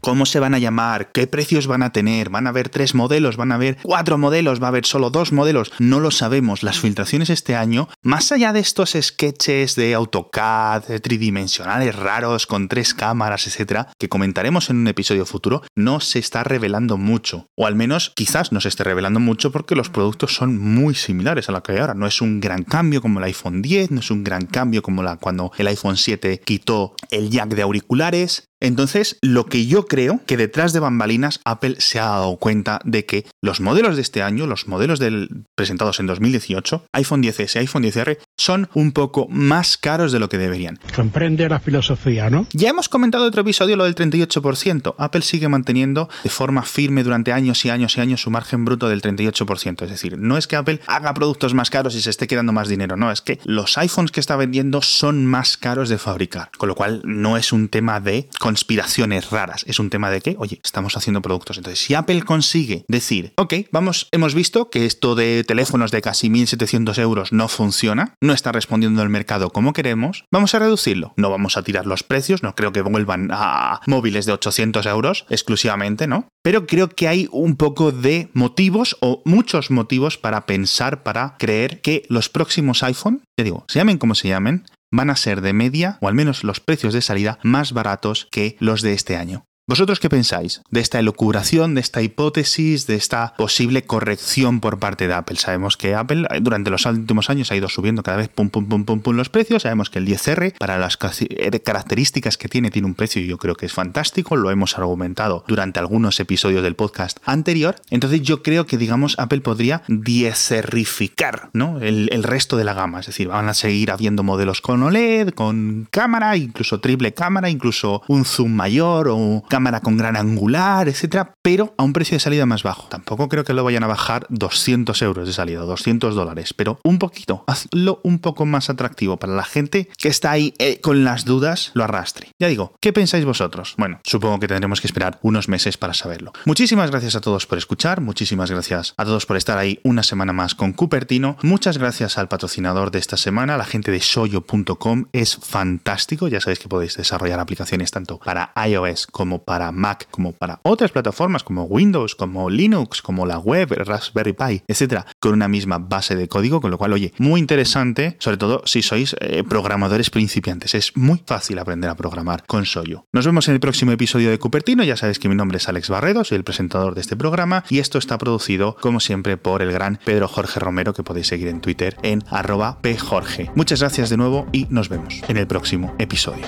¿Cómo 0.01 0.25
se 0.25 0.39
van 0.39 0.53
a 0.53 0.59
llamar? 0.59 1.11
¿Qué 1.11 1.27
precios 1.27 1.67
van 1.67 1.83
a 1.83 1.91
tener? 1.91 2.29
¿Van 2.29 2.47
a 2.47 2.51
haber 2.51 2.69
tres 2.69 2.95
modelos? 2.95 3.37
¿Van 3.37 3.51
a 3.51 3.55
haber 3.55 3.77
cuatro 3.81 4.17
modelos? 4.17 4.61
¿Va 4.61 4.67
a 4.67 4.69
haber 4.69 4.85
solo 4.85 5.09
dos 5.09 5.31
modelos? 5.31 5.71
No 5.79 5.99
lo 5.99 6.11
sabemos. 6.11 6.63
Las 6.63 6.79
filtraciones 6.79 7.29
este 7.29 7.55
año, 7.55 7.89
más 8.01 8.31
allá 8.31 8.53
de 8.53 8.59
estos 8.59 8.95
sketches 8.99 9.75
de 9.75 9.93
AutoCAD 9.95 10.83
tridimensionales 11.01 11.95
raros 11.95 12.47
con 12.47 12.67
tres 12.69 12.93
cámaras, 12.93 13.47
que 13.97 14.09
comentaremos 14.09 14.69
en 14.69 14.77
un 14.77 14.87
episodio 14.87 15.25
futuro, 15.25 15.61
no 15.75 15.99
se 15.99 16.19
está 16.19 16.43
revelando 16.43 16.97
mucho. 16.97 17.47
O 17.55 17.67
al 17.67 17.75
menos 17.75 18.11
quizás 18.15 18.51
no 18.51 18.61
se 18.61 18.69
esté 18.69 18.83
revelando 18.83 19.19
mucho 19.19 19.51
porque 19.51 19.75
los 19.75 19.89
productos 19.89 20.35
son 20.35 20.57
muy 20.57 20.95
similares 20.95 21.49
a 21.49 21.51
lo 21.51 21.63
que 21.63 21.73
hay 21.73 21.79
ahora. 21.79 21.93
No 21.93 22.07
es 22.07 22.21
un 22.21 22.39
gran 22.39 22.63
cambio 22.63 23.01
como 23.01 23.19
el 23.19 23.25
iPhone 23.25 23.61
10, 23.61 23.91
no 23.91 23.99
es 23.99 24.11
un 24.11 24.23
gran 24.23 24.45
cambio 24.45 24.81
como 24.81 25.03
la, 25.03 25.17
cuando 25.17 25.51
el 25.57 25.67
iPhone 25.67 25.97
7 25.97 26.41
quitó 26.43 26.95
el 27.11 27.29
jack 27.29 27.49
de 27.49 27.61
auriculares. 27.61 28.48
Entonces, 28.61 29.17
lo 29.21 29.45
que 29.45 29.65
yo 29.65 29.85
creo 29.85 30.21
que 30.25 30.37
detrás 30.37 30.73
de 30.73 30.79
bambalinas 30.79 31.39
Apple 31.45 31.75
se 31.79 31.99
ha 31.99 32.05
dado 32.05 32.37
cuenta 32.37 32.79
de 32.83 33.05
que 33.05 33.25
los 33.41 33.61
modelos 33.61 33.95
de 33.95 34.01
este 34.01 34.21
año, 34.21 34.47
los 34.47 34.67
modelos 34.67 34.99
del, 34.99 35.45
presentados 35.55 35.99
en 35.99 36.07
2018, 36.07 36.85
iPhone 36.93 37.23
10S, 37.23 37.59
iPhone 37.59 37.83
10R, 37.83 38.17
son 38.37 38.69
un 38.73 38.91
poco 38.91 39.27
más 39.29 39.77
caros 39.77 40.11
de 40.11 40.19
lo 40.19 40.29
que 40.29 40.37
deberían. 40.37 40.79
Comprende 40.95 41.47
la 41.47 41.59
filosofía, 41.59 42.29
¿no? 42.29 42.47
Ya 42.53 42.69
hemos 42.69 42.89
comentado 42.89 43.25
en 43.25 43.29
otro 43.29 43.41
episodio 43.41 43.75
lo 43.75 43.85
del 43.85 43.95
38%. 43.95 44.95
Apple 44.97 45.21
sigue 45.21 45.47
manteniendo 45.47 46.09
de 46.23 46.29
forma 46.29 46.63
firme 46.63 47.03
durante 47.03 47.31
años 47.31 47.63
y 47.65 47.69
años 47.69 47.97
y 47.97 48.01
años 48.01 48.21
su 48.21 48.29
margen 48.29 48.65
bruto 48.65 48.89
del 48.89 49.01
38%. 49.01 49.83
Es 49.83 49.89
decir, 49.89 50.17
no 50.17 50.37
es 50.37 50.47
que 50.47 50.55
Apple 50.55 50.81
haga 50.87 51.13
productos 51.13 51.53
más 51.53 51.69
caros 51.69 51.95
y 51.95 52.01
se 52.01 52.09
esté 52.09 52.27
quedando 52.27 52.51
más 52.51 52.67
dinero, 52.67 52.97
no, 52.97 53.11
es 53.11 53.21
que 53.21 53.39
los 53.45 53.77
iPhones 53.77 54.11
que 54.11 54.19
está 54.19 54.35
vendiendo 54.35 54.81
son 54.81 55.25
más 55.25 55.57
caros 55.57 55.89
de 55.89 55.97
fabricar. 55.97 56.49
Con 56.57 56.69
lo 56.69 56.75
cual, 56.75 57.01
no 57.05 57.37
es 57.37 57.53
un 57.53 57.69
tema 57.69 57.99
de 57.99 58.27
conspiraciones 58.49 59.29
raras. 59.29 59.63
Es 59.67 59.77
un 59.77 59.91
tema 59.91 60.09
de 60.09 60.21
que, 60.21 60.35
oye, 60.39 60.59
estamos 60.63 60.97
haciendo 60.97 61.21
productos. 61.21 61.57
Entonces, 61.57 61.85
si 61.85 61.93
Apple 61.93 62.23
consigue 62.23 62.83
decir, 62.87 63.31
ok, 63.37 63.53
vamos, 63.71 64.07
hemos 64.11 64.33
visto 64.33 64.71
que 64.71 64.87
esto 64.87 65.13
de 65.13 65.43
teléfonos 65.43 65.91
de 65.91 66.01
casi 66.01 66.29
1.700 66.29 66.97
euros 66.97 67.31
no 67.31 67.47
funciona, 67.47 68.15
no 68.19 68.33
está 68.33 68.51
respondiendo 68.51 69.03
al 69.03 69.09
mercado 69.09 69.51
como 69.51 69.71
queremos, 69.71 70.25
vamos 70.31 70.55
a 70.55 70.59
reducirlo. 70.59 71.13
No 71.15 71.29
vamos 71.29 71.57
a 71.57 71.61
tirar 71.61 71.85
los 71.85 72.01
precios, 72.01 72.41
no 72.41 72.55
creo 72.55 72.71
que 72.71 72.81
vuelvan 72.81 73.29
a 73.31 73.81
móviles 73.85 74.25
de 74.25 74.31
800 74.31 74.83
euros 74.87 75.27
exclusivamente, 75.29 76.07
¿no? 76.07 76.27
Pero 76.41 76.65
creo 76.65 76.89
que 76.89 77.07
hay 77.07 77.27
un 77.31 77.55
poco 77.55 77.91
de 77.91 78.29
motivos 78.33 78.97
o 78.99 79.21
muchos 79.25 79.69
motivos 79.69 80.17
para 80.17 80.47
pensar, 80.47 81.03
para 81.03 81.35
creer 81.37 81.81
que 81.81 82.01
los 82.09 82.29
próximos 82.29 82.81
iPhone, 82.81 83.21
te 83.37 83.43
digo, 83.43 83.63
se 83.67 83.77
llamen 83.77 83.99
como 83.99 84.15
se 84.15 84.29
llamen, 84.29 84.65
van 84.91 85.09
a 85.09 85.15
ser 85.15 85.41
de 85.41 85.53
media, 85.53 85.97
o 86.01 86.07
al 86.07 86.13
menos 86.13 86.43
los 86.43 86.59
precios 86.59 86.93
de 86.93 87.01
salida, 87.01 87.39
más 87.43 87.73
baratos 87.73 88.27
que 88.31 88.57
los 88.59 88.81
de 88.81 88.93
este 88.93 89.17
año. 89.17 89.45
¿Vosotros 89.69 89.99
qué 89.99 90.09
pensáis 90.09 90.63
de 90.71 90.79
esta 90.79 90.97
elucubración, 90.97 91.75
de 91.75 91.81
esta 91.81 92.01
hipótesis, 92.01 92.87
de 92.87 92.95
esta 92.95 93.35
posible 93.37 93.83
corrección 93.83 94.61
por 94.61 94.79
parte 94.79 95.07
de 95.07 95.13
Apple? 95.13 95.37
Sabemos 95.37 95.77
que 95.77 95.93
Apple 95.93 96.25
eh, 96.31 96.39
durante 96.41 96.71
los 96.71 96.87
últimos 96.87 97.29
años 97.29 97.51
ha 97.51 97.55
ido 97.55 97.69
subiendo 97.69 98.01
cada 98.01 98.17
vez 98.17 98.29
pum 98.29 98.49
pum 98.49 98.65
pum 98.67 98.83
pum 98.83 99.01
pum 99.01 99.15
los 99.15 99.29
precios. 99.29 99.61
Sabemos 99.61 99.91
que 99.91 99.99
el 99.99 100.07
10R 100.07 100.57
para 100.57 100.79
las 100.79 100.97
eh, 101.19 101.59
características 101.59 102.35
que 102.35 102.49
tiene 102.49 102.71
tiene 102.71 102.87
un 102.87 102.95
precio 102.95 103.21
y 103.21 103.27
yo 103.27 103.37
creo 103.37 103.53
que 103.53 103.67
es 103.67 103.71
fantástico. 103.71 104.35
Lo 104.35 104.49
hemos 104.49 104.75
argumentado 104.75 105.45
durante 105.47 105.79
algunos 105.79 106.19
episodios 106.19 106.63
del 106.63 106.75
podcast 106.75 107.19
anterior. 107.23 107.75
Entonces 107.91 108.23
yo 108.23 108.41
creo 108.41 108.65
que 108.65 108.79
digamos 108.79 109.19
Apple 109.19 109.41
podría 109.41 109.83
10Rificar, 109.87 111.51
¿no? 111.53 111.79
El, 111.79 112.09
el 112.11 112.23
resto 112.23 112.57
de 112.57 112.63
la 112.63 112.73
gama. 112.73 113.01
Es 113.01 113.05
decir, 113.05 113.27
van 113.27 113.49
a 113.49 113.53
seguir 113.53 113.91
habiendo 113.91 114.23
modelos 114.23 114.61
con 114.61 114.81
OLED, 114.81 115.29
con 115.29 115.87
cámara, 115.91 116.35
incluso 116.37 116.79
triple 116.79 117.13
cámara, 117.13 117.51
incluso 117.51 118.01
un 118.07 118.25
zoom 118.25 118.53
mayor 118.53 119.09
o 119.09 119.43
cámara 119.59 119.81
con 119.81 119.97
gran 119.97 120.15
angular, 120.15 120.87
etcétera, 120.87 121.33
pero 121.41 121.73
a 121.77 121.83
un 121.83 121.91
precio 121.91 122.15
de 122.15 122.21
salida 122.21 122.45
más 122.45 122.63
bajo. 122.63 122.87
Tampoco 122.87 123.27
creo 123.27 123.43
que 123.43 123.53
lo 123.53 123.65
vayan 123.65 123.83
a 123.83 123.87
bajar 123.87 124.25
200 124.29 125.01
euros 125.01 125.27
de 125.27 125.33
salida, 125.33 125.59
200 125.59 126.15
dólares, 126.15 126.53
pero 126.53 126.79
un 126.81 126.97
poquito, 126.97 127.43
hazlo 127.45 127.99
un 128.05 128.19
poco 128.19 128.45
más 128.45 128.69
atractivo 128.69 129.17
para 129.17 129.33
la 129.33 129.43
gente 129.43 129.89
que 129.97 130.07
está 130.07 130.31
ahí 130.31 130.53
eh, 130.59 130.79
con 130.79 131.03
las 131.03 131.25
dudas, 131.25 131.71
lo 131.73 131.83
arrastre. 131.83 132.29
Ya 132.39 132.47
digo, 132.47 132.71
¿qué 132.79 132.93
pensáis 132.93 133.25
vosotros? 133.25 133.75
Bueno, 133.77 133.99
supongo 134.05 134.39
que 134.39 134.47
tendremos 134.47 134.79
que 134.79 134.87
esperar 134.87 135.19
unos 135.23 135.49
meses 135.49 135.77
para 135.77 135.93
saberlo. 135.93 136.31
Muchísimas 136.45 136.89
gracias 136.89 137.17
a 137.17 137.19
todos 137.19 137.45
por 137.45 137.57
escuchar, 137.57 137.99
muchísimas 137.99 138.49
gracias 138.49 138.93
a 138.95 139.03
todos 139.03 139.25
por 139.25 139.35
estar 139.35 139.57
ahí 139.57 139.81
una 139.83 140.03
semana 140.03 140.31
más 140.31 140.55
con 140.55 140.71
Cupertino, 140.71 141.35
muchas 141.43 141.77
gracias 141.77 142.17
al 142.17 142.29
patrocinador 142.29 142.91
de 142.91 142.99
esta 142.99 143.17
semana, 143.17 143.57
la 143.57 143.65
gente 143.65 143.91
de 143.91 143.99
soyo.com, 143.99 145.07
es 145.11 145.35
fantástico, 145.35 146.29
ya 146.29 146.39
sabéis 146.39 146.59
que 146.59 146.69
podéis 146.69 146.95
desarrollar 146.95 147.41
aplicaciones 147.41 147.91
tanto 147.91 148.19
para 148.19 148.53
iOS 148.65 149.07
como 149.07 149.43
para 149.49 149.71
Mac, 149.71 150.07
como 150.11 150.31
para 150.31 150.59
otras 150.61 150.91
plataformas 150.91 151.43
como 151.43 151.63
Windows, 151.63 152.13
como 152.13 152.51
Linux, 152.51 153.01
como 153.01 153.25
la 153.25 153.39
web, 153.39 153.73
Raspberry 153.83 154.33
Pi, 154.33 154.61
etcétera, 154.67 155.07
con 155.19 155.33
una 155.33 155.47
misma 155.47 155.79
base 155.79 156.15
de 156.15 156.27
código, 156.27 156.61
con 156.61 156.69
lo 156.69 156.77
cual, 156.77 156.93
oye, 156.93 157.13
muy 157.17 157.39
interesante, 157.39 158.15
sobre 158.19 158.37
todo 158.37 158.61
si 158.65 158.83
sois 158.83 159.15
eh, 159.19 159.43
programadores 159.43 160.11
principiantes. 160.11 160.75
Es 160.75 160.95
muy 160.95 161.23
fácil 161.25 161.57
aprender 161.57 161.89
a 161.89 161.95
programar 161.95 162.43
con 162.45 162.67
Soyo. 162.67 163.07
Nos 163.11 163.25
vemos 163.25 163.47
en 163.47 163.55
el 163.55 163.59
próximo 163.59 163.91
episodio 163.91 164.29
de 164.29 164.37
Cupertino. 164.37 164.83
Ya 164.83 164.95
sabéis 164.95 165.17
que 165.17 165.29
mi 165.29 165.33
nombre 165.35 165.57
es 165.57 165.67
Alex 165.67 165.89
Barredo, 165.89 166.23
soy 166.23 166.35
el 166.37 166.43
presentador 166.43 166.93
de 166.93 167.01
este 167.01 167.15
programa 167.15 167.63
y 167.69 167.79
esto 167.79 167.97
está 167.97 168.19
producido, 168.19 168.75
como 168.79 168.99
siempre, 168.99 169.37
por 169.37 169.63
el 169.63 169.71
gran 169.71 169.97
Pedro 170.05 170.27
Jorge 170.27 170.59
Romero, 170.59 170.93
que 170.93 171.01
podéis 171.01 171.25
seguir 171.25 171.47
en 171.47 171.59
Twitter 171.59 171.97
en 172.03 172.23
arroba 172.29 172.83
pjorge. 172.83 173.49
Muchas 173.55 173.79
gracias 173.79 174.11
de 174.11 174.17
nuevo 174.17 174.45
y 174.51 174.67
nos 174.69 174.89
vemos 174.89 175.23
en 175.27 175.37
el 175.37 175.47
próximo 175.47 175.95
episodio. 175.97 176.45